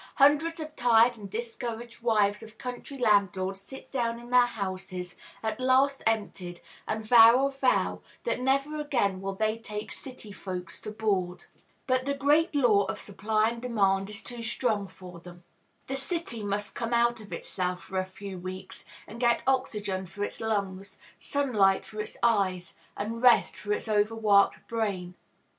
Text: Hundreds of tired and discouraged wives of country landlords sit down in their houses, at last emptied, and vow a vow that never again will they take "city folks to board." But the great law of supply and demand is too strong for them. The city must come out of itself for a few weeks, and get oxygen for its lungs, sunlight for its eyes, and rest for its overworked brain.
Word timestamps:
Hundreds 0.15 0.59
of 0.59 0.75
tired 0.75 1.15
and 1.15 1.29
discouraged 1.29 2.01
wives 2.01 2.41
of 2.41 2.57
country 2.57 2.97
landlords 2.97 3.61
sit 3.61 3.91
down 3.91 4.17
in 4.19 4.31
their 4.31 4.47
houses, 4.47 5.15
at 5.43 5.59
last 5.59 6.01
emptied, 6.07 6.59
and 6.87 7.05
vow 7.05 7.45
a 7.45 7.51
vow 7.51 8.01
that 8.23 8.41
never 8.41 8.81
again 8.81 9.21
will 9.21 9.35
they 9.35 9.59
take 9.59 9.91
"city 9.91 10.31
folks 10.31 10.81
to 10.81 10.89
board." 10.89 11.45
But 11.85 12.07
the 12.07 12.15
great 12.15 12.55
law 12.55 12.85
of 12.85 12.99
supply 12.99 13.49
and 13.51 13.61
demand 13.61 14.09
is 14.09 14.23
too 14.23 14.41
strong 14.41 14.87
for 14.87 15.19
them. 15.19 15.43
The 15.85 15.95
city 15.95 16.41
must 16.41 16.73
come 16.73 16.93
out 16.95 17.19
of 17.19 17.31
itself 17.31 17.81
for 17.83 17.99
a 17.99 18.05
few 18.07 18.39
weeks, 18.39 18.85
and 19.05 19.19
get 19.19 19.43
oxygen 19.45 20.07
for 20.07 20.23
its 20.23 20.41
lungs, 20.41 20.97
sunlight 21.19 21.85
for 21.85 22.01
its 22.01 22.17
eyes, 22.23 22.73
and 22.97 23.21
rest 23.21 23.55
for 23.55 23.71
its 23.71 23.87
overworked 23.87 24.67
brain. 24.67 25.13